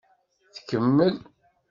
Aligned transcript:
Tkemmel. 0.55 1.15